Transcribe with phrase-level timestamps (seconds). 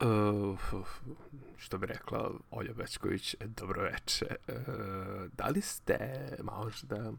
[0.00, 0.58] Uh,
[1.56, 4.36] što bi rekla Olja Bečković, dobro veče.
[4.48, 4.54] Uh,
[5.36, 5.98] da li ste
[6.42, 7.12] možda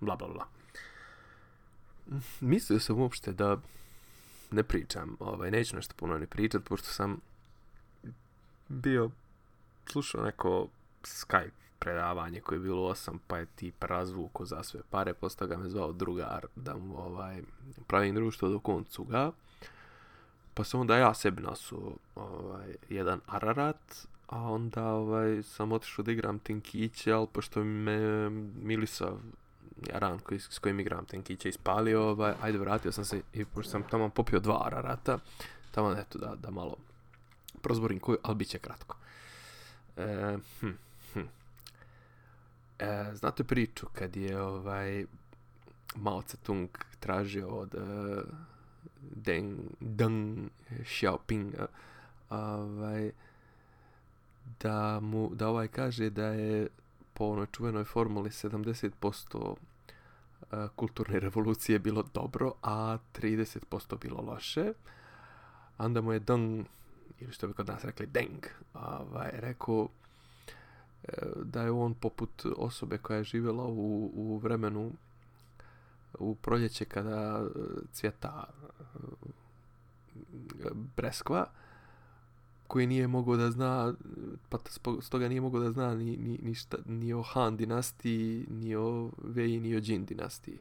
[0.00, 0.46] bla bla bla.
[2.40, 3.56] Mislio sam uopšte da
[4.50, 7.20] ne pričam, ovaj, neću nešto puno ne pričat, pošto sam
[8.68, 9.10] bio
[9.86, 10.68] slušao neko
[11.02, 15.56] Skype predavanje koje je bilo osam, pa je tip razvuko za sve pare, posto ga
[15.56, 17.42] me zvao drugar da mu ovaj,
[17.86, 19.32] pravim društvo do koncu ga.
[20.58, 26.12] Pa sam onda ja sebi nasu ovaj, jedan Ararat, a onda ovaj, sam otišao da
[26.12, 28.30] igram Tenkiće, ali pošto me
[28.62, 29.12] Milisa
[29.92, 33.82] Jaran koji, s kojim igram Tenkiće ispalio, ovaj, ajde vratio sam se i pošto sam
[33.82, 35.18] tamo popio dva Ararata,
[35.70, 36.76] tamo eto da, da malo
[37.62, 38.96] prozborim koju, ali bit će kratko.
[39.96, 40.70] E, hm,
[41.12, 41.26] hm.
[42.78, 45.04] E, znate priču kad je ovaj
[45.94, 46.68] Mao Tse-tung
[47.00, 47.78] tražio od e,
[49.24, 51.66] Deng, Deng Xiaoping
[52.30, 53.10] ovaj,
[54.60, 56.68] da mu da ovaj kaže da je
[57.14, 59.54] po onoj čuvenoj formuli 70%
[60.52, 64.72] e, kulturne revolucije bilo dobro, a 30% bilo loše.
[65.78, 66.66] Onda mu je Deng,
[67.20, 69.88] ili što bi kod nas rekli Deng, ovaj, rekao
[71.04, 71.12] e,
[71.44, 74.92] da je on poput osobe koja je živjela u, u vremenu
[76.18, 77.48] u proljeće kada e,
[77.92, 78.48] cvjeta e,
[80.96, 81.46] breskva
[82.66, 83.94] koji nije mogao da zna
[84.48, 84.58] pa
[85.00, 89.10] stoga nije mogao da zna ni, ni, ni, šta, ni o Han dinastiji ni o
[89.24, 90.58] Wei ni o Jin dinastiji.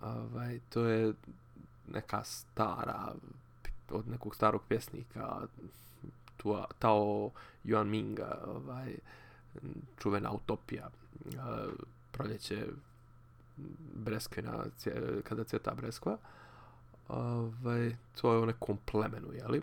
[0.00, 1.12] Ovaj, to je
[1.88, 3.14] neka stara
[3.90, 5.40] od nekog starog pjesnika
[6.36, 7.30] tua, Tao
[7.64, 8.94] Yuan Minga ovaj,
[9.98, 10.90] čuvena utopija
[11.24, 11.36] e,
[12.12, 12.66] proljeće
[13.94, 14.64] breskve na,
[15.24, 16.18] kada cvjeta breskva
[17.08, 19.62] ovaj, to je u nekom plemenu, jeli?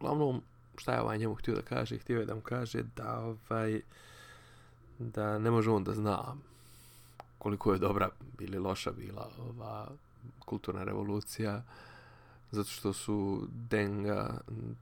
[0.00, 0.42] Uglavnom,
[0.76, 1.98] šta je ovaj njemu htio da kaže?
[1.98, 3.80] Htio je da mu kaže da, ovaj,
[4.98, 6.34] da ne može on da zna
[7.38, 8.08] koliko je dobra
[8.40, 9.88] ili loša bila ova
[10.38, 11.62] kulturna revolucija
[12.50, 14.40] zato što su Denga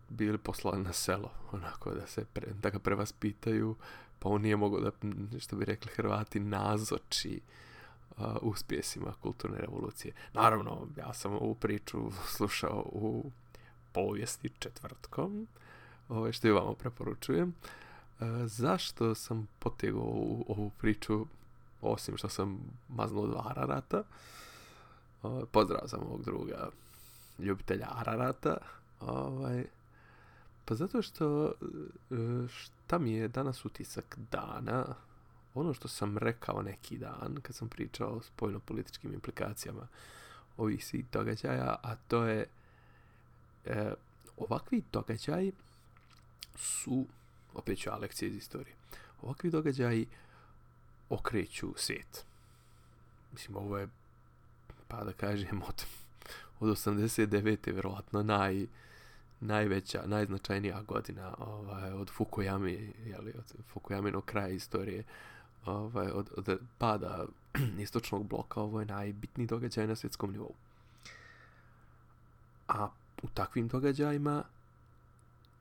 [0.09, 3.76] bili poslani na selo onako da se pre, da ga prevaspitaju
[4.19, 4.91] pa on nije mogao da
[5.38, 7.66] što bi rekli Hrvati nazoči uh,
[8.16, 10.15] uh, uspjesima kulturne revolucije.
[10.32, 13.31] Naravno, ja sam ovu priču slušao u
[13.93, 15.47] povijesti četvrtkom,
[16.09, 17.54] ovaj, što i vama preporučujem.
[18.21, 21.27] E, zašto sam potegao ovu, ovu priču,
[21.81, 23.99] osim što sam maznuo dva Ararata?
[23.99, 24.04] E,
[25.53, 26.69] pozdrav sam ovog druga
[27.38, 28.56] ljubitelja Ararata.
[29.00, 29.65] Ovaj,
[30.65, 31.53] pa zato što e,
[32.48, 34.84] šta mi je danas utisak dana,
[35.56, 39.88] ono što sam rekao neki dan kad sam pričao o spojno-političkim implikacijama
[40.56, 42.46] ovih svih događaja, a to je
[43.64, 43.92] e,
[44.36, 45.52] ovakvi događaji
[46.56, 47.06] su,
[47.54, 48.74] opet ću lekcije iz istorije,
[49.22, 50.06] ovakvi događaji
[51.10, 52.24] okreću svijet.
[53.32, 53.88] Mislim, ovo je,
[54.88, 55.84] pa da kažem, od,
[56.60, 57.72] od 89.
[57.72, 58.66] vjerovatno naj,
[59.40, 65.04] najveća, najznačajnija godina ovaj, od Fukuyami, jeli, od Fukuyaminog kraja istorije,
[65.66, 67.27] ovaj, od, od pada
[67.84, 70.54] istočnog bloka, ovo je najbitniji događaj na svjetskom nivou.
[72.69, 72.88] A
[73.22, 74.44] u takvim događajima,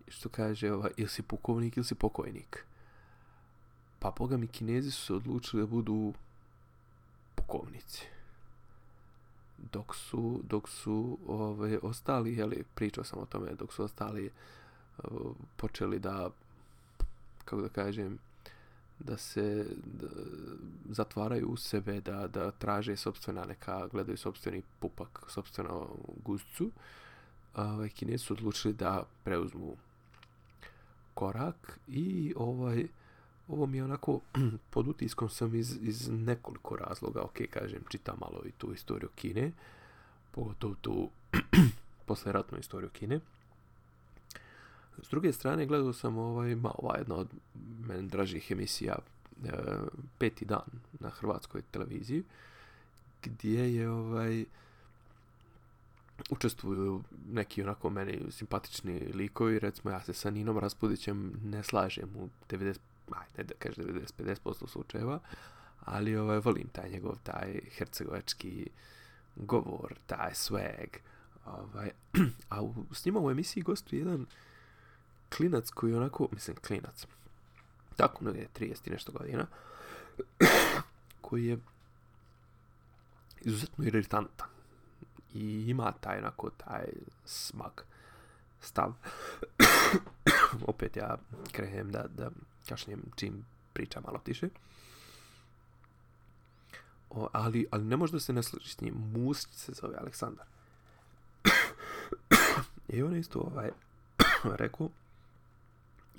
[0.08, 2.66] što kaže, ovaj, ili si pukovnik ili si pokojnik.
[4.00, 6.14] Pa boga mi kinezi su se odlučili da budu
[7.36, 8.06] pukovnici.
[9.72, 15.08] Dok su, dok su ovaj, ostali, jeli, pričao sam o tome, dok su ostali eh,
[15.56, 16.30] počeli da,
[17.46, 18.20] kako da kažem,
[19.00, 20.08] da se da,
[20.90, 25.90] zatvaraju u sebe, da, da traže sobstvena neka, gledaju sobstveni pupak, sobstveno
[26.24, 26.72] guzcu,
[27.56, 29.76] ovaj, kinezi su odlučili da preuzmu
[31.14, 32.88] korak i ovaj
[33.48, 34.20] ovo mi je onako
[34.72, 39.52] pod utiskom sam iz, iz nekoliko razloga, ok, kažem, čitam malo i tu istoriju Kine,
[40.32, 41.10] pogotovo tu
[42.08, 43.20] posleratnu istoriju Kine.
[45.04, 47.28] S druge strane, gledao sam ovaj, ma, ova jedna od
[47.88, 48.96] meni dražih emisija,
[49.46, 49.50] e,
[50.18, 50.66] peti dan
[51.00, 52.24] na hrvatskoj televiziji,
[53.24, 54.46] gdje je ovaj
[56.30, 62.30] učestvuju neki onako meni simpatični likovi, recimo ja se sa Ninom Raspudićem ne slažem u
[62.50, 62.78] 90,
[63.10, 65.20] ajde da kažem 90-50% slučajeva,
[65.80, 68.70] ali ovaj, volim taj njegov, taj hercegovački
[69.36, 70.88] govor, taj swag,
[71.46, 71.92] ovaj,
[72.50, 74.28] a u, s njima u emisiji gostuje jedan uh,
[75.38, 77.08] klinac koji je onako, mislim, klinac,
[77.96, 79.48] tako ne je 30 nešto godina,
[81.22, 81.58] koji je
[83.42, 84.48] izuzetno irritantan
[85.34, 86.86] i ima taj onako taj
[87.26, 87.72] smag
[88.62, 88.94] stav.
[90.72, 91.18] Opet ja
[91.52, 92.30] krenem da, da
[92.70, 94.50] kašnjem čim priča malo tiše.
[97.10, 98.94] O, ali, ali ne može da se ne složi s njim.
[98.96, 100.46] Musić se zove Aleksandar.
[102.88, 103.70] I e, on isto ovaj,
[104.64, 104.90] rekao,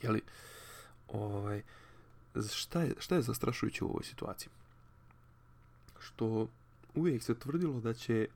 [0.02, 0.22] jeli,
[1.08, 1.62] ovaj,
[2.52, 4.48] šta je, šta je zastrašujuće u ovoj situaciji?
[5.98, 6.48] Što
[6.94, 8.28] uvijek se tvrdilo da će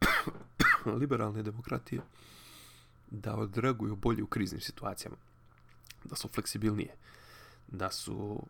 [1.00, 2.00] liberalne demokratije
[3.10, 5.16] da odreaguju bolje u kriznim situacijama.
[6.04, 6.94] Da su fleksibilnije.
[7.68, 8.46] Da su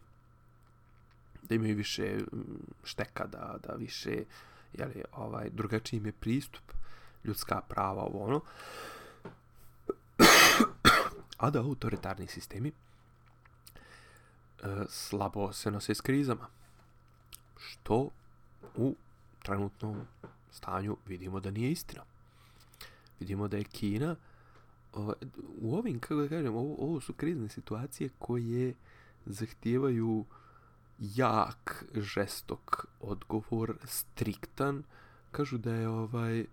[1.42, 2.40] da imaju više mm,
[2.84, 4.24] šteka, da, da više
[4.72, 6.72] jeli, ovaj, drugačiji im je pristup
[7.24, 8.40] ljudska prava ovo ono.
[11.42, 12.72] A da autoritarni sistemi e,
[14.88, 16.46] slabo se nose s krizama.
[17.56, 18.10] Što
[18.76, 18.94] u
[19.42, 20.00] trenutnom
[20.50, 22.02] stanju vidimo da nije istina.
[23.20, 24.16] Vidimo da je Kina
[25.60, 28.74] u ovim, kako da kažem, ovo, ovo su krizne situacije koje
[29.26, 30.24] zahtijevaju
[30.98, 34.82] jak, žestok odgovor, striktan.
[35.30, 36.44] Kažu da je ovaj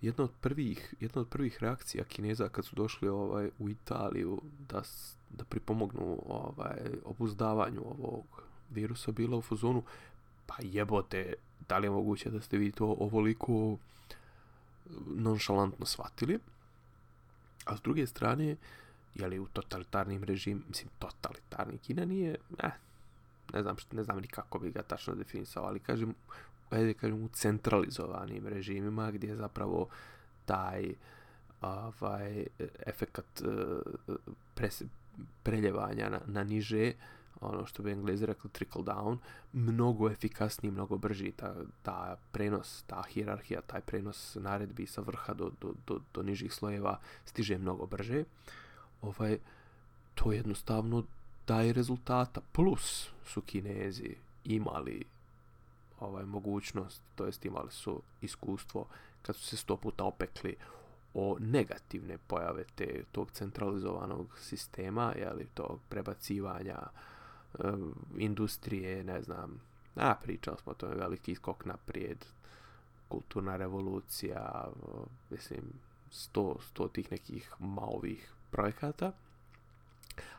[0.00, 4.82] jedna od prvih, jedna od prvih reakcija Kineza kad su došli ovaj u Italiju da
[5.30, 8.24] da pripomognu ovaj obuzdavanju ovog
[8.70, 9.82] virusa bila u fazonu
[10.46, 11.34] pa jebote
[11.68, 14.14] da li je moguće da ste vi to ovoliko eh,
[15.06, 16.38] nonšalantno shvatili?
[17.64, 18.56] A s druge strane
[19.14, 22.70] je li u totalitarnim režim mislim totalitarni Kina nije eh,
[23.52, 26.14] ne znam ne znam ni kako bi ga tačno definisao ali kažem
[26.70, 29.88] ajde kažem u centralizovanim režimima gdje je zapravo
[30.44, 30.94] taj
[31.60, 32.46] ovaj
[32.86, 34.82] efekat eh, pres,
[35.42, 36.92] preljevanja na, na niže
[37.40, 39.18] ono što bi englezi rekli trickle down
[39.52, 41.32] mnogo efikasniji mnogo brži.
[41.32, 46.52] Ta, ta prenos ta hijerarhija taj prenos naredbi sa vrha do, do, do, do nižih
[46.52, 48.24] slojeva stiže mnogo brže.
[49.02, 49.38] Ovaj
[50.14, 51.04] to jednostavno
[51.46, 52.40] daje rezultata.
[52.52, 54.14] Plus su kinezi
[54.44, 55.04] imali
[56.00, 58.86] ovaj mogućnost, to jest imali su iskustvo
[59.22, 60.56] kad su se sto puta opekli
[61.14, 67.62] o negativne pojave te, tog centralizovanog sistema, jeli, tog prebacivanja e,
[68.16, 69.60] industrije, ne znam,
[69.96, 72.24] a pričali smo o tome, veliki skok naprijed,
[73.08, 74.68] kulturna revolucija,
[75.30, 75.62] mislim,
[76.10, 79.12] sto, sto tih nekih maovih projekata.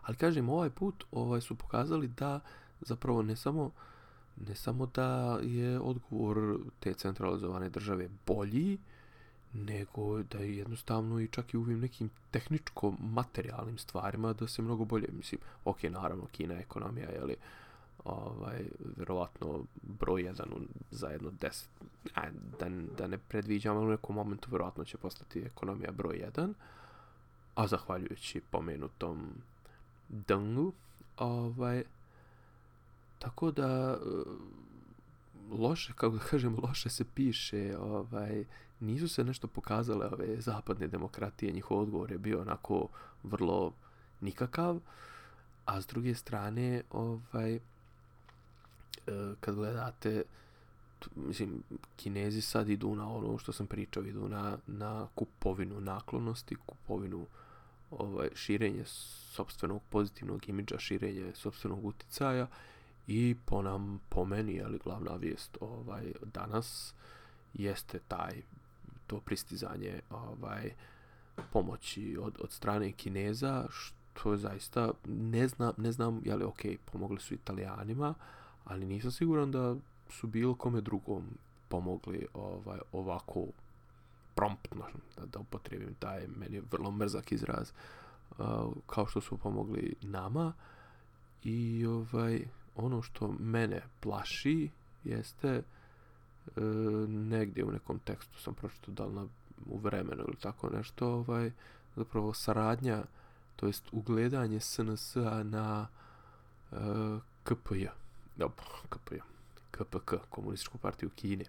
[0.02, 2.40] Ali kažem, ovaj put ovaj su pokazali da
[2.82, 3.72] zapravo ne samo
[4.48, 8.78] ne samo da je odgovor te centralizovane države bolji,
[9.54, 14.86] nego da je jednostavno i čak i u ovim nekim tehničko-materijalnim stvarima da se mnogo
[14.86, 17.36] bolje, mislim, ok, naravno, Kina ekonomija, je li,
[18.04, 18.66] ovaj,
[18.98, 20.48] verovatno broj jedan
[20.92, 21.70] za jedno deset,
[22.16, 22.22] a,
[22.60, 26.54] da, da ne predviđam, u nekom momentu verovatno će postati ekonomija broj jedan,
[27.56, 29.28] a zahvaljujući pomenutom
[30.10, 30.74] Dengu,
[31.18, 31.84] ovaj,
[33.22, 33.98] Tako da
[35.52, 38.46] loše, kako da kažem, loše se piše, ovaj,
[38.80, 42.88] nisu se nešto pokazale ove zapadne demokratije, njihov odgovor je bio onako
[43.24, 43.74] vrlo
[44.22, 44.80] nikakav,
[45.66, 47.60] a s druge strane, ovaj, e,
[49.40, 50.24] kad gledate,
[51.16, 51.64] mislim,
[51.96, 57.26] kinezi sad idu na ono što sam pričao, idu na, na kupovinu naklonosti, kupovinu
[57.92, 62.48] ovaj, širenje sobstvenog pozitivnog imidža, širenje sobstvenog uticaja,
[63.08, 66.94] I po nam, po meni, ali glavna vijest ovaj danas
[67.54, 68.42] jeste taj
[69.08, 70.74] to pristizanje ovaj
[71.54, 76.62] pomoći od, od strane Kineza, što je zaista, ne znam, ne znam, je li ok,
[76.92, 78.14] pomogli su Italijanima,
[78.64, 79.76] ali nisam siguran da
[80.10, 81.24] su bilo kome drugom
[81.68, 83.46] pomogli ovaj ovako
[84.36, 84.86] promptno,
[85.18, 87.72] da, da upotrebim taj, meni je vrlo mrzak izraz,
[88.32, 88.38] uh,
[88.88, 90.54] kao što su pomogli nama
[91.44, 94.70] i ovaj ono što mene plaši
[95.04, 95.62] jeste e,
[97.08, 99.28] negdje u nekom tekstu sam pročitao da li na,
[99.66, 101.52] u vremenu ili tako nešto ovaj
[101.96, 103.04] zapravo saradnja
[103.56, 105.88] to jest ugledanje SNS-a na
[106.72, 106.76] e,
[107.44, 107.86] KPJ
[108.36, 108.48] da,
[108.90, 109.16] KPJ
[109.72, 111.46] KPK, Komunističku partiju Kine.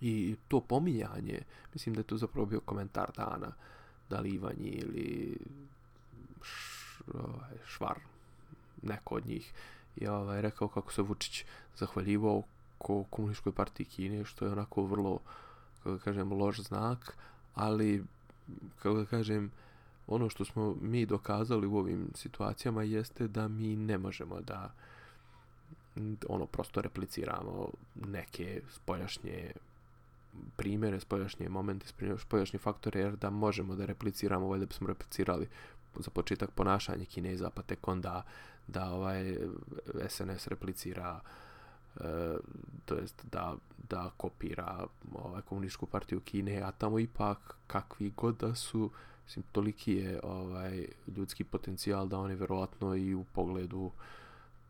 [0.00, 1.42] I to pominjanje
[1.74, 3.52] mislim da je to zapravo bio komentar dana
[4.10, 5.36] da li Ivanji ili
[6.42, 8.00] š, ovaj, Švar
[8.82, 9.52] neko od njih
[9.96, 11.44] je ovaj, rekao kako se Vučić
[11.76, 12.42] zahvaljivao
[12.78, 15.18] ko komunističkoj partiji Kine, što je onako vrlo,
[15.76, 17.16] kako da kažem, loš znak,
[17.54, 18.04] ali,
[18.82, 19.50] kako da kažem,
[20.06, 24.72] ono što smo mi dokazali u ovim situacijama jeste da mi ne možemo da
[26.28, 29.52] ono prosto repliciramo neke spoljašnje
[30.56, 31.86] primjere, spoljašnje momente,
[32.18, 35.48] spoljašnje faktore, jer da možemo da repliciramo, ovaj da bismo replicirali
[35.98, 38.22] za početak ponašanje Kineza, pa tek onda
[38.66, 39.36] da ovaj
[40.08, 41.20] SNS replicira
[42.00, 42.36] e,
[42.84, 43.54] to jest da,
[43.88, 48.90] da kopira ovaj, komunističku partiju Kine, a tamo ipak kakvi god da su,
[49.24, 53.90] mislim, toliki je ovaj, ljudski potencijal da oni verovatno i u pogledu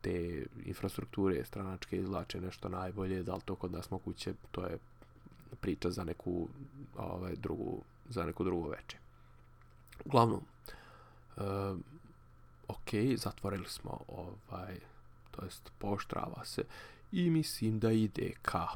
[0.01, 4.77] te infrastrukture stranačke izlače nešto najbolje, da li to kod nas moguće, to je
[5.61, 6.47] priča za neku
[6.97, 8.97] ovaj, drugu, za neku drugu veče.
[10.05, 10.73] Uglavnom, uh,
[11.37, 11.79] Ehm,
[12.67, 14.79] ok, zatvorili smo ovaj,
[15.31, 16.63] to jest poštrava se
[17.11, 18.67] i mislim da ide ka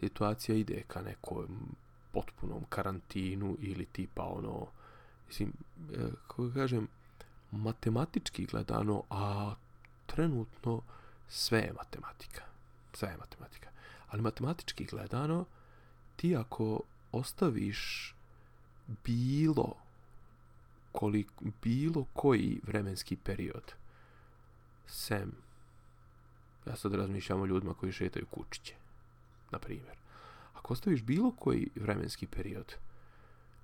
[0.00, 1.76] situacija ide ka nekom
[2.12, 4.66] potpunom karantinu ili tipa ono
[5.28, 5.52] mislim,
[5.92, 6.88] e, kako kažem
[7.50, 9.54] matematički gledano a
[10.06, 10.82] trenutno
[11.28, 12.48] sve je matematika
[12.98, 13.70] sve je matematika.
[14.08, 15.44] Ali matematički gledano
[16.16, 16.80] ti ako
[17.12, 18.14] ostaviš
[19.04, 19.74] bilo
[20.92, 23.72] koliko, bilo koji vremenski period
[24.86, 25.32] sem
[26.66, 28.74] ja sad razmišljam o ljudima koji šetaju kučiće
[29.50, 29.96] na primjer.
[30.54, 32.74] Ako ostaviš bilo koji vremenski period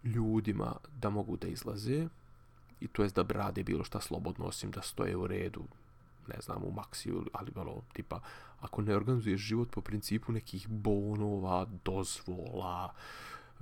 [0.04, 2.09] ljudima da mogu da izlaze
[2.81, 5.64] i to jest da brade bilo šta slobodno osim da stoje u redu
[6.28, 8.21] ne znam, u maksiju, ali malo, tipa,
[8.61, 12.93] ako ne organizuješ život po principu nekih bonova, dozvola,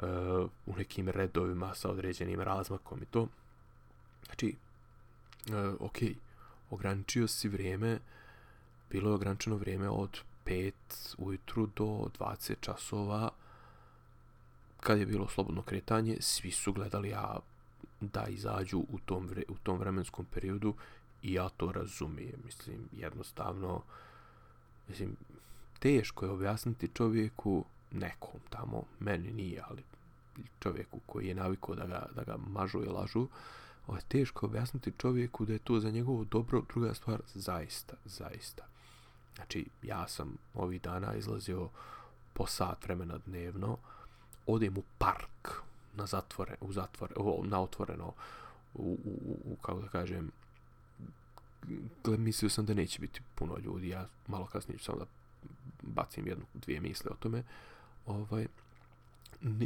[0.02, 3.28] uh, u nekim redovima sa određenim razmakom i to,
[4.32, 4.56] znači,
[5.48, 5.98] uh, ok,
[6.70, 7.98] ograničio si vrijeme,
[8.90, 10.72] bilo je ograničeno vrijeme od 5
[11.18, 11.84] ujutru do
[12.18, 13.30] 20 časova,
[14.80, 17.38] kad je bilo slobodno kretanje, svi su gledali a
[18.00, 20.74] da izađu u tom, vre, u tom vremenskom periodu.
[21.22, 23.82] I ja to razumijem, mislim, jednostavno,
[24.88, 25.16] mislim,
[25.78, 29.82] teško je objasniti čovjeku, nekom tamo, meni nije, ali
[30.60, 33.28] čovjeku koji je navikao da ga, da ga mažu i lažu,
[33.86, 38.64] ovo je teško objasniti čovjeku da je to za njegovo dobro, druga stvar, zaista, zaista.
[39.34, 41.68] Znači, ja sam ovih dana izlazio
[42.32, 43.76] po sat vremena dnevno,
[44.46, 45.48] odem u park,
[45.96, 48.12] na zatvore, u zatvore, o, na otvoreno,
[48.74, 50.30] u, u, u, kako da kažem,
[52.04, 55.06] gled, mislio sam da neće biti puno ljudi, ja malo kasnije ću samo da
[55.82, 57.42] bacim jednu, dvije misle o tome,
[58.06, 58.46] ovaj,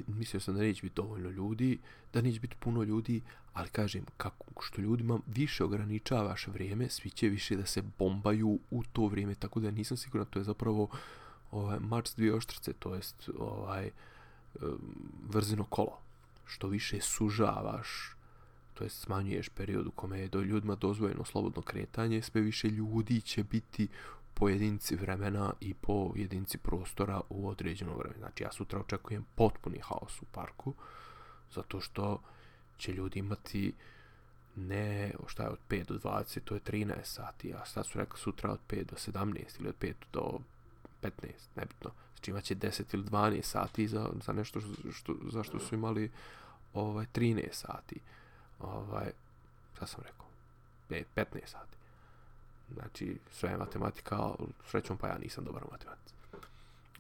[0.07, 1.79] mislio sam da neće biti dovoljno ljudi,
[2.13, 3.23] da neće biti puno ljudi,
[3.57, 8.83] ali kažem, kako, što ljudima više ograničavaš vrijeme, svi će više da se bombaju u
[8.93, 10.89] to vrijeme, tako da nisam siguran, to je zapravo
[11.51, 13.91] ovaj, mač dvije oštrice, to jest ovaj,
[15.29, 15.99] vrzino kolo.
[16.47, 18.17] Što više sužavaš
[18.77, 23.21] to jest smanjuješ period u kome je do ljudima dozvojeno slobodno kretanje, sve više ljudi
[23.21, 23.89] će biti
[24.35, 28.15] po jedinci vremena i po jedinci prostora u određeno vreme.
[28.19, 30.75] Znači ja sutra očekujem potpuni haos u parku,
[31.55, 32.21] zato što
[32.79, 33.73] će ljudi imati
[34.57, 38.19] ne, šta je od 5 do 20, to je 13 sati, a sad su rekli
[38.19, 40.39] sutra od 5 do 17 ili od 5 do
[41.03, 41.11] 15,
[41.57, 41.91] nebitno.
[42.15, 46.11] Znači imaće 10 ili 12 sati za, za nešto što, što, za što su imali
[46.75, 48.01] ovaj 13 sati
[48.59, 49.11] ovaj,
[49.77, 50.27] šta sam rekao,
[50.89, 51.77] 15 sati.
[52.75, 54.31] Znači, sve je matematika,
[54.71, 56.15] srećom pa ja nisam dobar u matematici.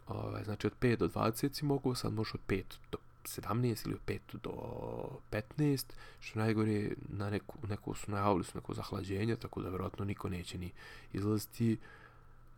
[0.06, 3.94] Ovaj, znači, od 5 do 20 si mogu, sad možeš od 5 do 17 ili
[3.94, 4.52] od 5 do
[5.58, 5.84] 15,
[6.20, 10.58] što najgore, na neku, neku su najavili su neko zahlađenje, tako da vjerojatno niko neće
[10.58, 10.72] ni
[11.12, 11.78] izlaziti.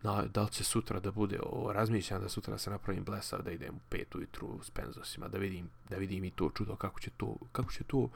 [0.02, 3.50] Na, da li će sutra da bude, o, razmišljam da sutra se napravim blesav, da
[3.50, 7.10] idem u 5 ujutru s penzosima, da vidim, da vidim i to čudo, kako će
[7.16, 8.08] to, kako će to,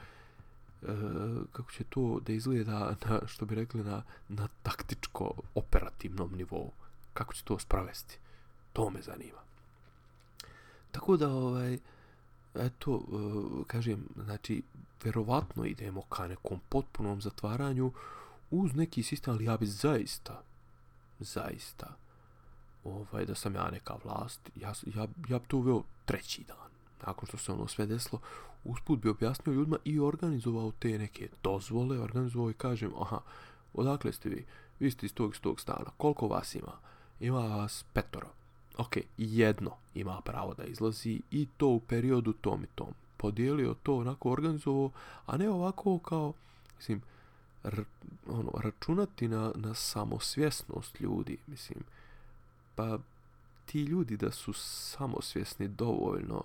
[0.82, 0.94] E,
[1.52, 6.72] kako će to da izgleda na, što bi rekli na, na taktičko operativnom nivou
[7.14, 8.18] kako će to spravesti?
[8.72, 9.38] to me zanima
[10.90, 11.78] tako da ovaj
[12.54, 14.62] eto e, kažem znači
[15.04, 17.92] verovatno idemo ka nekom potpunom zatvaranju
[18.50, 20.42] uz neki sistem ali ja bi zaista
[21.20, 21.96] zaista
[22.84, 26.70] ovaj da sam ja neka vlast ja ja ja bi to uveo treći dan
[27.06, 28.20] nakon što se ono sve desilo
[28.64, 33.20] usput bi objasnio ljudima i organizovao te neke dozvole, organizovao i kažem, aha,
[33.74, 34.44] odakle ste vi?
[34.80, 35.90] Vi ste iz tog, iz tog stana.
[35.96, 36.72] Koliko vas ima?
[37.20, 38.28] Ima vas petoro.
[38.78, 42.94] Ok, jedno ima pravo da izlazi i to u periodu tom i tom.
[43.16, 44.90] Podijelio to onako organizovao,
[45.26, 46.32] a ne ovako kao,
[46.76, 47.02] mislim,
[47.64, 47.84] r,
[48.26, 51.78] ono, računati na, na samosvjesnost ljudi, mislim,
[52.74, 52.98] pa
[53.66, 56.42] ti ljudi da su samosvjesni dovoljno,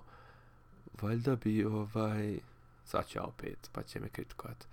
[1.02, 2.38] valjda bi ovaj
[2.84, 4.66] sad ću opet pa će me kritikovat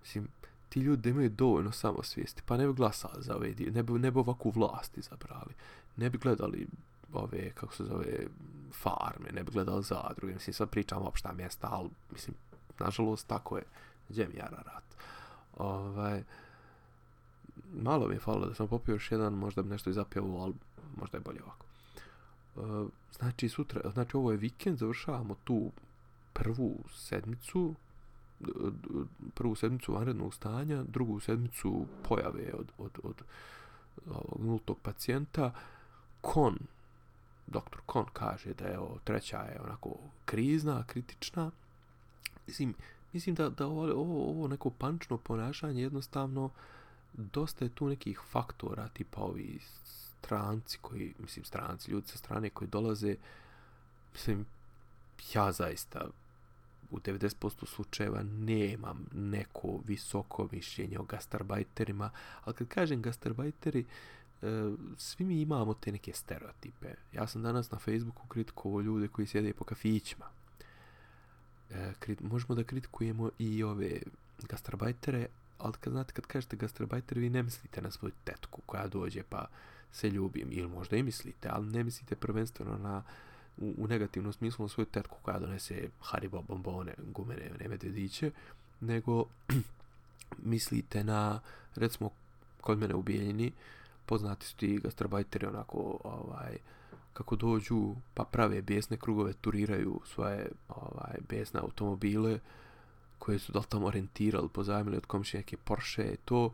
[0.00, 0.28] mislim
[0.68, 4.10] ti ljudi imaju dovoljno samosvijesti pa ne bi glasali za ovaj dio ne bi, ne
[4.10, 5.54] bi ovakvu vlast izabrali
[5.96, 6.66] ne bi gledali
[7.12, 8.26] ove, kako se zove,
[8.72, 12.36] farme, ne bi gledali zadruge, mislim, sad pričam opšta mjesta, ali, mislim,
[12.78, 13.64] nažalost, tako je,
[14.08, 14.84] gdje mi jara rat.
[15.56, 16.22] Ovaj,
[17.74, 20.54] malo mi je falilo da sam popio još jedan, možda bi nešto i zapio, ali
[20.96, 21.66] možda je bolje ovako.
[22.56, 22.88] Uh,
[23.18, 25.70] znači, sutra, znači, ovo je vikend, završavamo tu
[26.32, 27.74] prvu sedmicu,
[29.34, 33.22] prvu sedmicu vanrednog stanja, drugu sedmicu pojave od, od, od
[34.06, 35.52] od nultog pacijenta.
[36.20, 36.58] Kon,
[37.50, 41.50] doktor Kon kaže da je ovo treća je onako krizna, kritična.
[42.46, 42.74] Mislim,
[43.12, 46.50] mislim da, da ovo, ovo, ovo neko pančno ponašanje jednostavno
[47.12, 49.58] dosta je tu nekih faktora tipa ovi
[50.20, 53.16] stranci koji, mislim stranci, ljudi sa strane koji dolaze,
[54.12, 54.46] mislim,
[55.34, 56.06] ja zaista
[56.90, 62.10] u 90% slučajeva nemam neko visoko mišljenje o gastarbajterima,
[62.44, 66.94] ali kad kažem gastarbajteri, uh, E, svi mi imamo te neke stereotipe.
[67.12, 70.24] Ja sam danas na Facebooku kritikovao ljude koji sjede po kafićima.
[71.70, 74.00] E, krit, možemo da kritikujemo i ove
[74.48, 75.26] gastarbajtere,
[75.58, 79.46] ali kad znate, kad kažete gastarbajter, vi ne mislite na svoju tetku koja dođe pa
[79.92, 83.02] se ljubim, ili možda i mislite, ali ne mislite prvenstveno na
[83.58, 88.30] u, u negativnom smislu na svoju tetku koja donese Haribo bombone, gumene, ne medvediće,
[88.80, 89.24] nego
[90.52, 91.40] mislite na,
[91.74, 92.10] recimo,
[92.60, 93.52] kod mene u Bijeljini,
[94.10, 96.58] poznati su ti gastarbajteri onako, ovaj,
[97.12, 102.38] kako dođu, pa prave besne krugove, turiraju svoje ovaj, besne automobile,
[103.18, 106.52] koje su da tamo rentirali, pozajmili od komšije neke Porsche, to,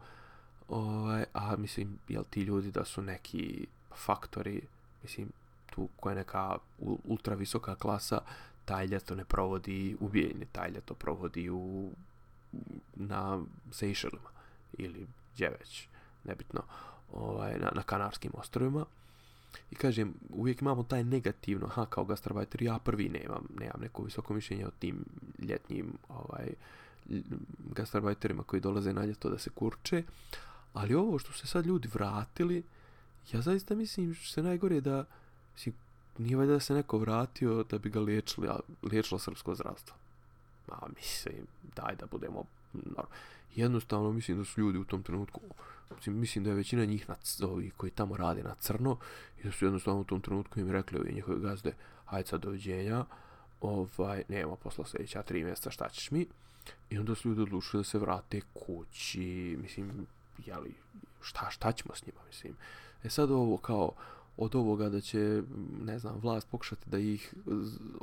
[0.68, 3.66] ovaj, a mislim, jel ti ljudi da su neki
[4.04, 4.60] faktori,
[5.02, 5.32] mislim,
[5.70, 6.58] tu koja je neka
[7.04, 8.20] ultra visoka klasa,
[8.64, 11.90] taj ljeto ne provodi u Bijeljni, taj ljeto provodi u,
[12.94, 14.30] na Seychellima
[14.78, 15.88] ili gdje već,
[16.24, 16.62] nebitno,
[17.12, 18.84] ovaj, na, na Kanarskim ostrovima.
[19.70, 24.34] I kažem, uvijek imamo taj negativno, ha, kao gastarbajter, ja prvi nemam, nemam neko visoko
[24.34, 25.04] mišljenje o tim
[25.38, 26.48] ljetnjim ovaj,
[27.74, 30.02] gastarbajterima koji dolaze na ljeto da se kurče,
[30.72, 32.62] ali ovo što se sad ljudi vratili,
[33.32, 35.04] ja zaista mislim što se najgore da,
[35.56, 35.74] Mislim,
[36.18, 39.96] nije valjda da se neko vratio da bi ga liječili, a liječilo srpsko zdravstvo.
[40.68, 42.44] Ma, mislim, daj da budemo...
[42.72, 43.08] normalni
[43.54, 45.40] Jednostavno, mislim da su ljudi u tom trenutku...
[45.96, 48.98] Mislim, mislim da je većina njih na, ovi, koji tamo rade na crno
[49.40, 51.72] i da su jednostavno u tom trenutku im rekli ovi njihove gazde
[52.04, 53.04] hajde sad doviđenja,
[53.60, 56.26] ovaj, nema posla sljedeća tri mjesta šta ćeš mi?
[56.90, 60.06] I onda su ljudi odlučili da se vrate kući, mislim,
[60.46, 60.74] jeli,
[61.20, 62.56] šta, šta ćemo s njima, mislim.
[63.04, 63.92] E sad ovo kao,
[64.36, 65.42] od ovoga da će,
[65.84, 67.34] ne znam, vlast pokušati da ih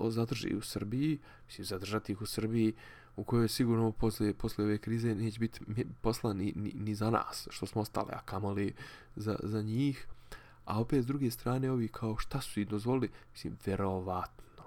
[0.10, 2.74] zadrži u Srbiji, mislim, zadržati ih u Srbiji,
[3.16, 5.60] u kojoj sigurno posle, posle ove krize neće biti
[6.02, 8.74] posla ni, ni, ni za nas, što smo ostale, a kamali
[9.16, 10.08] za, za njih.
[10.66, 14.64] A opet s druge strane, ovi kao šta su i dozvolili, mislim, verovatno,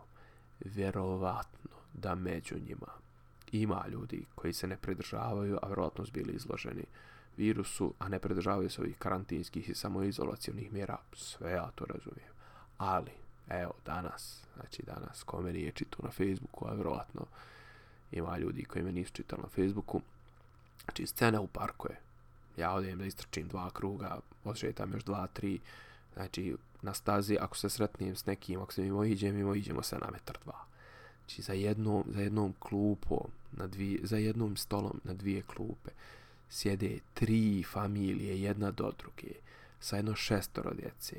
[0.64, 3.06] verovatno da među njima
[3.52, 6.84] ima ljudi koji se ne pridržavaju, a verovatno su bili izloženi
[7.36, 12.32] virusu, a ne pridržavaju se ovih karantinskih i samoizolacijonih mjera, sve ja to razumijem.
[12.78, 13.10] Ali,
[13.48, 17.26] evo, danas, znači danas, kome riječi tu na Facebooku, a vjerovatno
[18.16, 20.00] ima ljudi koji me nisu čitali na Facebooku,
[20.84, 21.96] znači scena u parku je,
[22.56, 25.60] ja odijem da istrčim dva kruga, odšetam još dva, tri,
[26.14, 29.98] znači na stazi, ako se sretnijem s nekim, ako se mimo iđem, mimo iđemo se
[29.98, 30.64] na metar dva.
[31.26, 35.90] Znači za jednom, za jednom klupom, na dvije, za jednom stolom na dvije klupe,
[36.50, 39.34] sjede tri familije, jedna do druge,
[39.80, 41.16] sa jedno šestoro djece.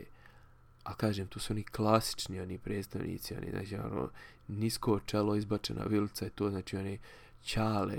[0.87, 4.09] A kažem, tu su oni klasični, oni predstavnici, oni, znači, ono,
[4.47, 6.99] nisko čelo izbačena vilica je to, znači, oni
[7.43, 7.97] čale,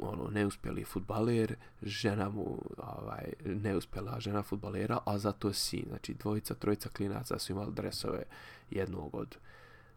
[0.00, 6.88] ono, neuspjeli futbaler, žena mu, ovaj, neuspjela žena futbalera, a zato sin, znači, dvojica, trojica
[6.88, 8.22] klinaca su imali dresove
[8.70, 9.36] jednog od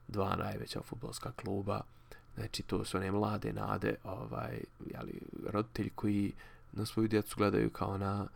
[0.08, 1.82] dva najveća futbolska kluba,
[2.38, 4.60] Znači, to su one mlade nade, ovaj,
[4.94, 6.34] jeli, roditelji koji
[6.72, 8.28] na svoju djecu gledaju kao na,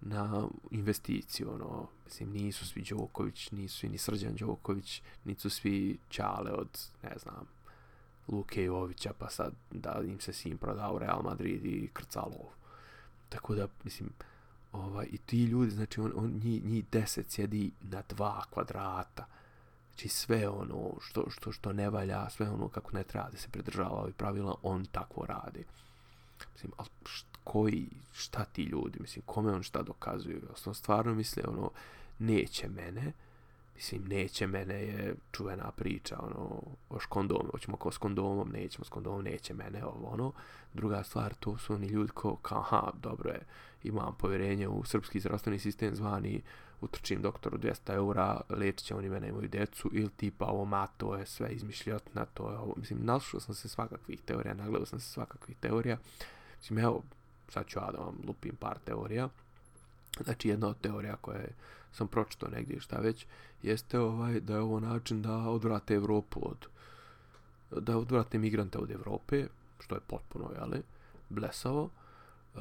[0.00, 6.50] na investiciju, ono, mislim, nisu svi Đoković, nisu svi ni Srđan Đoković, nisu svi Čale
[6.50, 6.68] od,
[7.02, 7.46] ne znam,
[8.28, 12.46] Luke Jovića, pa sad da im se sin prodao Real Madrid i Krcalov.
[13.28, 14.10] Tako da, mislim,
[14.72, 19.26] ovaj, i ti ljudi, znači, on, on, njih, njih deset sjedi na dva kvadrata,
[19.96, 23.48] Znači sve ono što, što, što ne valja, sve ono kako ne treba da se
[23.48, 25.64] pridržava ovih pravila, on tako radi.
[26.52, 30.40] Mislim, ali št, koji, šta ti ljudi, mislim, kome on šta dokazuje?
[30.52, 31.70] Osnovno, stvarno misle, ono,
[32.18, 33.12] neće mene,
[33.76, 38.88] Mislim, neće mene je čuvena priča, ono, o škondom, hoćemo ko s kondomom, nećemo s
[38.88, 40.32] kondomom, neće mene, ovo, ono.
[40.74, 43.40] Druga stvar, to su oni ljudi ko, kao, aha, dobro je,
[43.82, 46.42] imam povjerenje u srpski zdravstveni sistem zvani,
[46.80, 50.86] utrčim doktoru 200 eura, lečit će oni mene i moju decu, ili tipa, ovo, ma,
[50.86, 55.00] to je sve izmišljotna, to je ovo, mislim, naslušao sam se svakakvih teorija, nagledao sam
[55.00, 55.98] se svakakvih teorija,
[56.60, 57.02] mislim, evo,
[57.48, 59.28] sad ću ja da vam lupim par teorija,
[60.24, 61.44] znači, jedna od teorija koja
[61.92, 63.26] sam pročitao negdje šta već,
[63.62, 66.66] jeste ovaj da je ovo način da odvrate Evropu od
[67.70, 69.46] da odvrate migrante od Evrope,
[69.80, 70.80] što je potpuno jale,
[71.28, 71.90] blesavo.
[72.54, 72.58] E,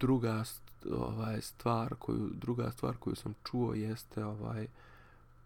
[0.00, 0.44] druga
[0.92, 4.66] ovaj stvar koju druga stvar koju sam čuo jeste ovaj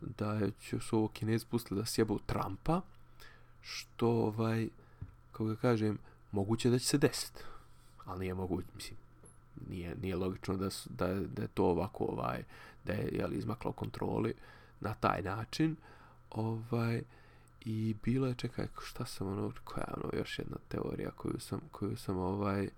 [0.00, 2.80] da je će su ovo Kinezi pustili da sjebu Trumpa,
[3.62, 4.68] što ovaj
[5.32, 5.98] kako ga kažem,
[6.32, 7.42] moguće da će se desiti.
[8.10, 8.98] Ali nije moguće, mislim,
[9.68, 12.42] nije, nije logično da, su, da, da je to ovako ovaj
[12.84, 14.34] da je jeli, izmaklo kontroli
[14.80, 15.76] na taj način
[16.30, 17.02] ovaj
[17.60, 21.60] i bilo je čekaj šta sam ono koja je ono još jedna teorija koju sam
[21.72, 22.68] koju sam ovaj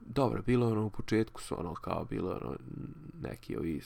[0.00, 2.56] dobro bilo ono u početku su ono kao bilo ono
[3.22, 3.82] neki ovi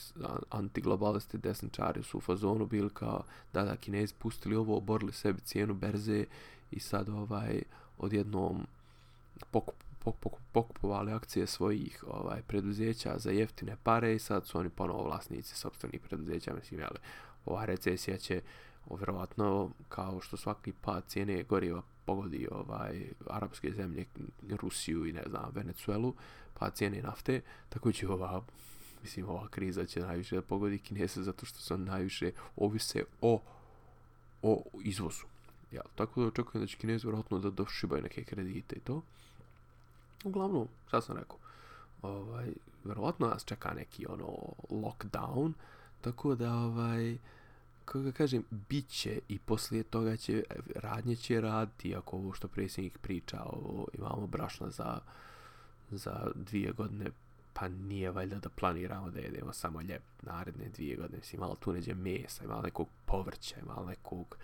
[0.51, 5.75] antiglobalisti desničari su u fazonu bili kao da da kinezi pustili ovo oborili sebi cijenu
[5.75, 6.25] berze
[6.71, 7.63] i sad ovaj
[7.99, 8.67] odjednom
[9.51, 9.75] pokup,
[10.53, 16.01] pokupovali akcije svojih ovaj preduzeća za jeftine pare i sad su oni ponovo vlasnici sopstvenih
[16.01, 16.91] preduzeća mislim jel,
[17.45, 18.43] ova recesija će
[18.91, 24.05] vjerovatno kao što svaki pad cijene goriva pogodi ovaj arapske zemlje
[24.63, 26.15] Rusiju i ne znam Venecuelu
[26.59, 28.43] pa cijene nafte tako će ova
[29.03, 33.41] mislim ova kriza će najviše da pogodi Kinese zato što su najviše ovise o
[34.43, 35.25] o izvozu
[35.73, 39.03] ja tako da očekujem da će Kinezi vjerojatno da došibaju neke kredite i to.
[40.25, 41.37] Uglavnom, šta sam rekao,
[42.03, 42.47] ovaj,
[42.85, 44.39] verovatno nas čeka neki ono
[44.71, 45.53] lockdown,
[46.01, 47.19] tako da ovaj,
[47.85, 52.49] kako ga kažem, bit će i poslije toga će, radnje će raditi, ako ovo što
[52.49, 54.99] predsjednik priča, ovo, imamo brašna za,
[55.91, 57.11] za dvije godine,
[57.53, 61.73] pa nije valjda da planiramo da jedemo samo ljep naredne dvije godine, mislim, malo tu
[61.73, 64.37] neđe mesa, malo nekog povrća, malo nekog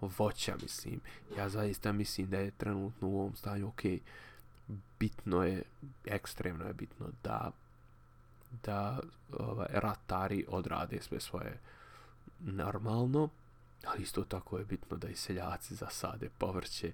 [0.00, 1.00] voća, mislim,
[1.36, 4.00] ja zaista mislim da je trenutno u ovom stanju, okej, okay,
[4.98, 5.62] bitno je,
[6.04, 7.50] ekstremno je bitno da
[8.62, 9.00] da
[9.38, 11.58] ovaj, ratari odrade sve svoje
[12.40, 13.28] normalno,
[13.86, 16.92] ali isto tako je bitno da i seljaci zasade povrće,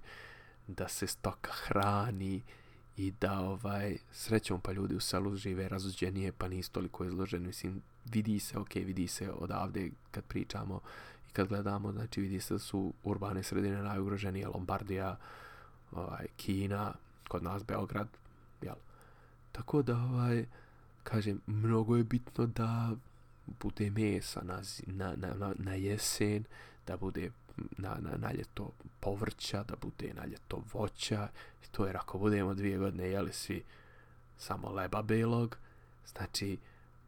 [0.67, 2.41] da se stoka hrani
[2.97, 7.47] i da ovaj srećom pa ljudi u selu žive razuđenije pa nisu toliko izloženi.
[7.47, 10.79] Mislim, vidi se, ok, vidi se odavde kad pričamo
[11.29, 15.17] i kad gledamo, znači vidi se da su urbane sredine najugroženije, Lombardija,
[15.91, 16.93] ovaj, Kina,
[17.27, 18.07] kod nas Beograd,
[18.61, 18.75] jel?
[19.51, 20.45] Tako da, ovaj,
[21.03, 22.91] kažem, mnogo je bitno da
[23.59, 26.43] bude mesa na, na, na, na jesen,
[26.87, 27.31] da bude
[27.77, 31.27] na, na, na ljeto povrća, da bude na ljeto voća.
[31.63, 33.63] I to jer ako budemo dvije godine jeli svi
[34.37, 35.57] samo leba belog,
[36.13, 36.57] znači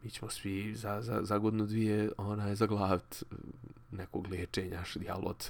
[0.04, 3.24] mi ćemo svi za, za, za godinu dvije onaj, zaglavit
[3.92, 5.50] nekog liječenja, jel od,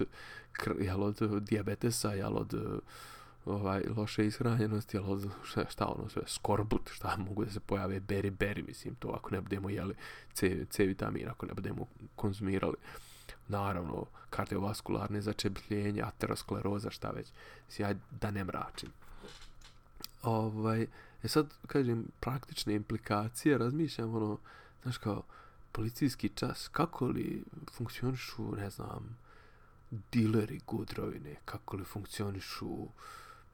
[0.80, 2.82] jel od diabetesa, jel od
[3.50, 8.30] ovaj loše ishranjenosti, ali šta, šta ono sve, skorbut, šta mogu da se pojave, beri,
[8.30, 9.96] beri, mislim, to ako ne budemo jeli
[10.34, 12.76] C, C vitamin, ako ne budemo konzumirali.
[13.48, 17.28] Naravno, kardiovaskularne začepljenje, ateroskleroza, šta već.
[17.66, 18.90] Mislim, ja da ne mračim.
[20.24, 20.88] Ovaj,
[21.24, 24.38] e sad, kažem, praktične implikacije, razmišljam, ono,
[24.84, 25.24] znaš kao,
[25.72, 29.18] policijski čas, kako li funkcionišu, ne znam,
[30.12, 32.90] dileri gudrovine, kako li funkcionišu uh,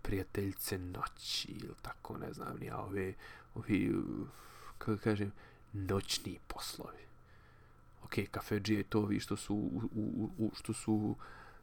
[0.05, 3.13] prijateljice noći ili tako, ne znam, ja ove,
[3.55, 3.95] ovi,
[4.77, 5.31] kako kažem,
[5.73, 7.05] noćni poslovi.
[8.03, 11.15] Ok, kafeđije to vi što su u, u, u, što su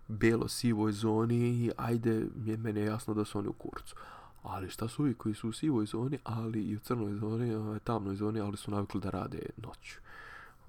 [0.08, 3.96] belo-sivoj zoni, i ajde, je mene jasno da su oni u kurcu.
[4.42, 7.78] Ali šta su ovi koji su u sivoj zoni, ali i u crnoj zoni, ovaj,
[7.78, 10.00] tamnoj zoni, ali su navikli da rade noću.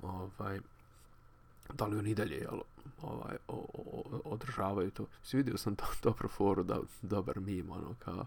[0.01, 0.59] Ovaj,
[1.73, 2.59] da li oni dalje, jel,
[3.01, 5.05] ovaj, o, o, održavaju to.
[5.23, 8.25] Svi vidio sam to dobro foru, da, dobar mim, ono, kao,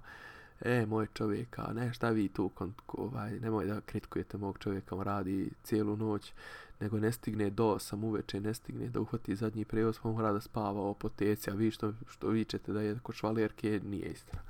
[0.61, 4.97] e, moj čovjek, a ne, šta vi tu, kon, ovaj, nemoj da kritikujete mog čovjeka,
[4.97, 6.33] on radi cijelu noć,
[6.81, 10.41] nego ne stigne do sam uveče, ne stigne da uhvati zadnji prevoz, pa mora da
[10.41, 14.41] spava o poteci, a vi što, što vičete da je ko švalerke, nije istina.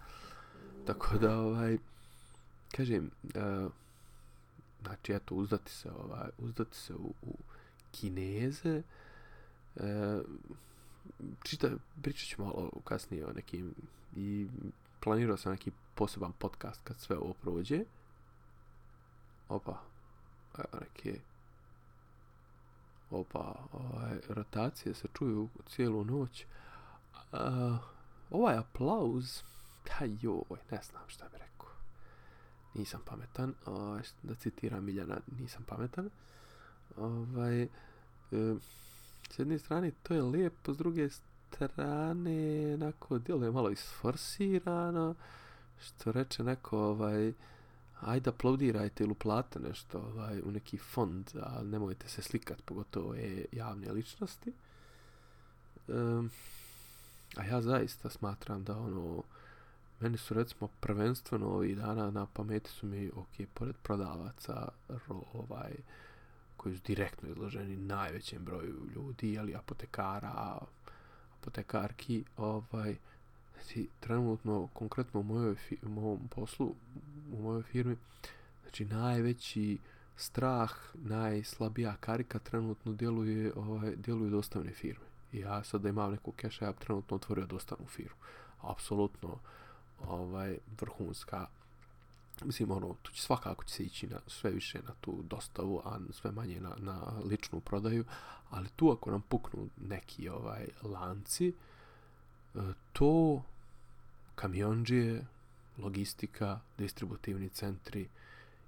[0.87, 1.79] Tako da, ovaj,
[2.77, 3.73] kažem, uh,
[4.83, 7.36] znači, eto, uzdati se, ovaj, uzdati se u, u
[8.01, 8.83] Kineze,
[9.77, 10.21] E,
[11.45, 11.69] čita,
[12.03, 13.75] pričat ću malo kasnije o nekim
[14.17, 14.49] i
[15.01, 17.85] planirao sam neki poseban podcast kad sve ovo prođe.
[19.49, 19.83] Opa,
[20.59, 21.21] evo neke
[23.11, 26.47] opa, ovaj, rotacije se čuju cijelu noć.
[27.33, 27.39] Uh,
[28.31, 29.43] ovaj aplauz,
[29.91, 31.69] ha joj, ne znam šta bi rekao.
[32.75, 36.11] Nisam pametan, A, da citiram Miljana, nisam pametan.
[36.97, 37.69] Ovaj, e,
[39.31, 45.15] s jedne strane to je lijepo, s druge strane, onako, djeluje malo isforsirano,
[45.81, 47.33] što reče neko, ovaj,
[48.01, 53.45] ajde aplaudirajte ili uplate nešto ovaj, u neki fond, a nemojte se slikat, pogotovo je
[53.53, 54.53] javne ličnosti.
[55.89, 56.31] Um,
[57.37, 59.23] a ja zaista smatram da ono,
[60.01, 65.73] meni su recimo prvenstveno ovih dana na pameti su mi, ok, pored prodavaca, ro, ovaj,
[66.67, 70.59] koji su direktno izloženi najvećem broju ljudi, ali apotekara,
[71.41, 72.97] apotekarki, ovaj,
[73.55, 76.75] znači, trenutno, konkretno u, mojoj, u mojom poslu,
[77.33, 77.97] u mojoj firmi,
[78.63, 79.79] znači, najveći
[80.17, 85.07] strah, najslabija karika trenutno djeluje, ovaj, djeluje dostavne firme.
[85.33, 88.17] I ja sad da imam neku keša, ja trenutno otvorio dostavnu firmu.
[88.61, 89.39] Apsolutno,
[90.01, 91.47] ovaj, vrhunska,
[92.45, 95.99] mislim, ono, tu će svakako će se ići na, sve više na tu dostavu, a
[96.13, 98.05] sve manje na, na ličnu prodaju,
[98.51, 101.53] ali tu ako nam puknu neki ovaj lanci, e,
[102.93, 103.43] to
[104.35, 105.27] kamionđije,
[105.79, 108.09] logistika, distributivni centri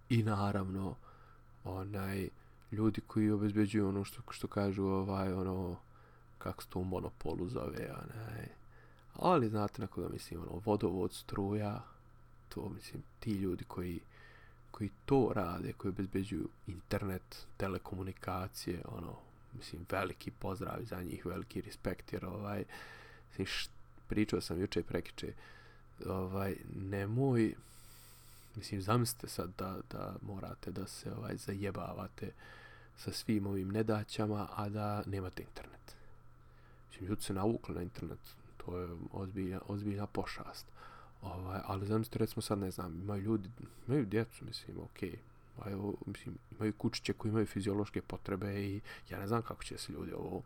[0.09, 0.95] i naravno
[1.65, 2.29] onaj
[2.73, 5.77] ljudi koji obezbeđuju ono što što kažu ovaj ono
[6.39, 8.49] kako se to u monopolu zove onaj.
[9.15, 11.83] Ali znate na koga mislim ono vodovod struja
[12.49, 14.01] to mislim ti ljudi koji
[14.71, 19.17] koji to rade koji obezbeđuju internet telekomunikacije ono
[19.53, 22.65] mislim veliki pozdrav za njih veliki respekt jer ovaj
[23.29, 23.71] mislim, št,
[24.09, 25.33] pričao sam juče i prekiče
[26.07, 27.55] ovaj, nemoj,
[28.57, 32.31] mislim, zamislite sad da, da morate da se ovaj zajebavate
[32.97, 35.97] sa svim ovim nedaćama, a da nemate internet.
[36.91, 38.19] Mislim, ljudi se navukli na internet,
[38.57, 40.67] to je ozbiljna, ozbiljna pošast.
[41.23, 43.49] Ovaj, ali zamislite, recimo sad, ne znam, imaju ljudi,
[43.89, 49.19] imaju djecu, mislim, okej, okay, evo, mislim, imaju kućiće koji imaju fiziološke potrebe i ja
[49.19, 50.43] ne znam kako će se ljudi ovo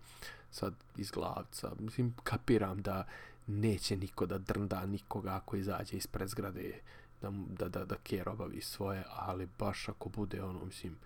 [0.51, 1.73] sad iz glavca.
[1.79, 3.07] Mislim, kapiram da
[3.47, 6.81] neće niko da drnda nikoga ako izađe ispred zgrade
[7.23, 10.97] da, da, da, da Kjer obavi svoje, ali baš ako bude ono, mislim,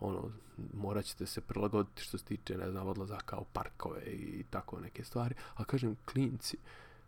[0.00, 0.30] ono,
[0.74, 5.04] morat ćete se prilagoditi što se tiče, ne znam, odlazaka u parkove i tako neke
[5.04, 6.56] stvari, a kažem, klinci,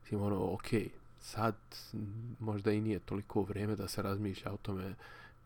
[0.03, 1.55] mislim, ono, okej, okay, sad
[2.41, 4.95] možda i nije toliko vrijeme da se razmišlja o tome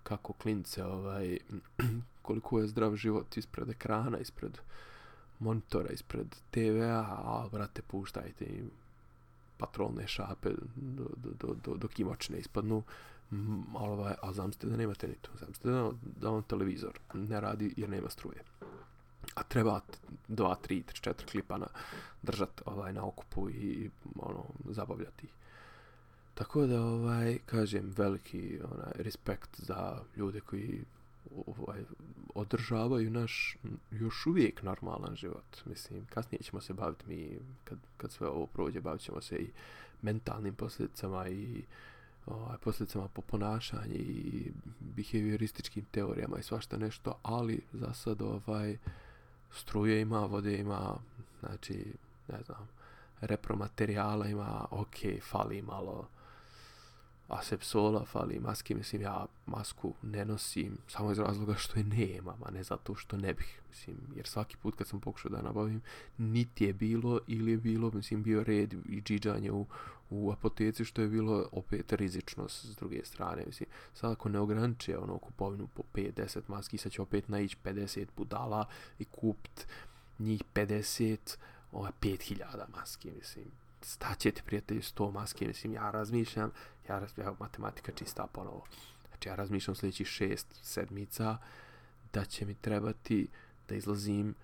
[0.02, 1.38] kako klince, ovaj,
[2.22, 4.58] koliko je zdrav život ispred ekrana, ispred
[5.38, 8.70] monitora, ispred TV-a, a, brate, puštajte im
[9.56, 12.82] patrolne šape do, do, do, do, do kimočne ispadnu,
[13.30, 17.74] mm, ovaj, a zamste da nemate ni to, zamste da, da on televizor ne radi
[17.76, 18.42] jer nema struje.
[19.34, 19.80] A treba
[20.28, 21.66] 2, 3, 4 klipa na,
[22.22, 25.32] držat ovaj, na okupu i ono, zabavljati ih.
[26.34, 30.84] Tako da, ovaj, kažem, veliki onaj, respekt za ljude koji
[31.46, 31.84] ovaj,
[32.34, 33.56] održavaju naš
[33.90, 35.56] još uvijek normalan život.
[35.66, 39.50] Mislim, kasnije ćemo se baviti mi, kad, kad sve ovo prođe, bavit ćemo se i
[40.02, 41.62] mentalnim posljedicama i
[42.26, 48.78] ovaj, posljedicama po ponašanju i behaviorističkim teorijama i svašta nešto, ali za sad ovaj,
[49.52, 50.94] struje ima, vode ima,
[51.40, 51.92] znači,
[52.28, 52.68] ne znam,
[53.20, 56.08] repromaterijala ima, ok, fali malo,
[57.28, 62.50] asepsola, fali maske, mislim, ja masku ne nosim samo iz razloga što je nemam, a
[62.50, 65.82] ne zato što ne bih, mislim, jer svaki put kad sam pokušao da nabavim,
[66.18, 69.66] niti je bilo ili je bilo, mislim, bio red i džiđanje u,
[70.10, 74.98] u apoteci, što je bilo opet rizično s druge strane, mislim, sad ako ne ograniče
[74.98, 78.66] ono kupovinu po 5-10 maski, sad će opet naići 50 budala
[78.98, 79.66] i kupt
[80.18, 81.36] njih 50,
[81.72, 83.44] ovaj, 5000 maski, mislim,
[83.84, 86.50] staćete prijatelji 100 maske, mislim, ja razmišljam,
[86.88, 88.64] ja razmišljam, matematika čista ponovo.
[89.08, 91.38] Znači, ja razmišljam sljedećih šest sedmica
[92.12, 93.28] da će mi trebati
[93.68, 94.34] da izlazim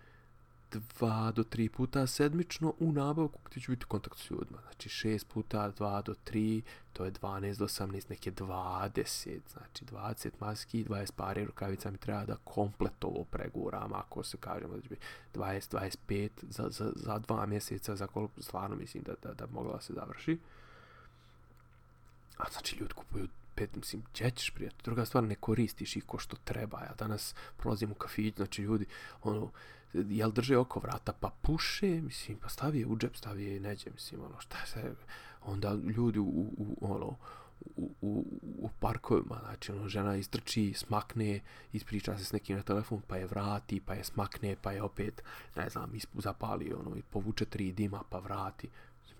[0.78, 4.58] dva do tri puta sedmično u nabavku gdje ću biti u kontaktu s ljudima.
[4.62, 10.30] Znači, šest puta dva do tri, to je 12 do 18, neke 20, znači 20
[10.40, 14.82] maski, i 20 pare rukavica mi treba da komplet ovo preguram, ako se kažemo da
[14.82, 19.46] će biti 20-25 za, za, za dva mjeseca, za koliko stvarno mislim da, da, da
[19.52, 20.38] mogla se završi.
[22.36, 23.28] A znači ljudi kupuju
[23.60, 24.84] opet, mislim, gdje ćeš prijatelj?
[24.84, 26.80] Druga stvar, ne koristiš ih ko što treba.
[26.80, 28.86] Ja danas prolazim u kafić, znači ljudi,
[29.22, 29.50] ono,
[29.92, 33.90] jel drže oko vrata, pa puše, mislim, pa stavi je u džep, stavi je neđe,
[33.90, 34.94] mislim, ono, šta se,
[35.44, 36.24] onda ljudi u,
[36.56, 37.16] u, ono,
[37.76, 38.24] u, u,
[38.58, 41.40] u parkovima, znači ono, žena istrči, smakne,
[41.72, 45.22] ispriča se s nekim na telefon, pa je vrati, pa je smakne, pa je opet,
[45.56, 48.68] ne znam, zapali, ono, i povuče tri dima, pa vrati.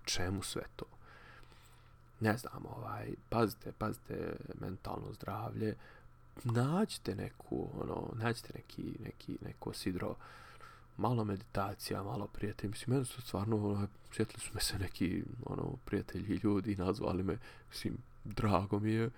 [0.05, 0.85] Čemu sve to?
[2.21, 5.77] Ne znam, ovaj, pazite, pazite mentalno zdravlje,
[6.45, 10.15] nađite neku, ono, nađite neki, neki, neko sidro,
[10.97, 12.71] malo meditacija, malo prijatelji.
[12.71, 17.39] Mislim, meni su stvarno, ono, sjetili su me se neki, ono, prijatelji ljudi, nazvali me,
[17.69, 19.11] mislim, drago mi je,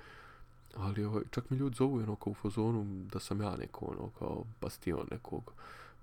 [0.76, 4.10] ali ovaj, čak mi ljudi zovu ono kao u fazonu da sam ja neko ono
[4.18, 5.52] kao bastion nekog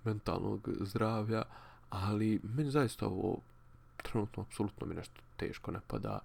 [0.04, 1.44] mentalnog zdravlja,
[1.90, 3.38] ali meni zaista ovo
[4.04, 6.20] trenutno apsolutno mi nešto teško ne pada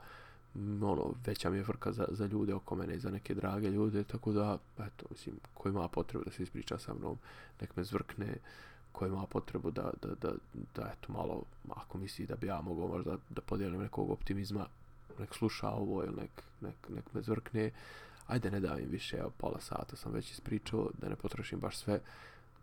[0.55, 3.71] Mm, ono, veća mi je vrka za, za ljude oko mene i za neke drage
[3.71, 7.19] ljude, tako da, eto, mislim, ko ima potrebu da se ispriča sa mnom,
[7.61, 8.37] nek me zvrkne,
[8.93, 10.33] ko ima potrebu da, da, da,
[10.75, 14.67] da eto, malo, ako misli da bi ja mogao možda da podijelim nekog optimizma,
[15.19, 17.71] nek sluša ovo ili nek, nek, nek me zvrkne.
[18.27, 22.01] Ajde, ne davim više, evo, pola sata sam već ispričao, da ne potrošim baš sve.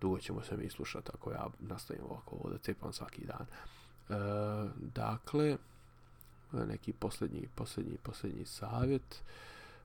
[0.02, 3.46] Dugo ćemo se mi slušati ako ja nastavim ovako ovo da cepam svaki dan.
[3.46, 4.14] E,
[4.94, 5.58] dakle,
[6.54, 9.24] neki posljednji, posljednji, posljednji savjet.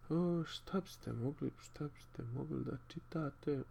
[0.09, 3.62] O, šta biste mogli, šta biste mogli da čitate?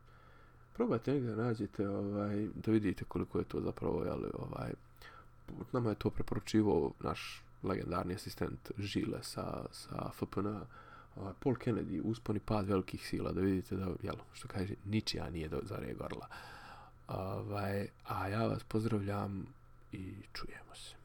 [0.73, 4.73] Probajte negdje da nađete, ovaj, da vidite koliko je to zapravo, jel, ovaj,
[5.71, 10.47] nama je to preporučivo naš legendarni asistent Žile sa, sa FPN,
[11.15, 15.49] ovaj, Paul Kennedy, usponi pad velikih sila, da vidite da, jel, što kaže, ničija nije
[15.49, 16.27] do, zaregorla.
[17.07, 19.45] Ovaj, a ja vas pozdravljam
[19.91, 21.04] i čujemo se.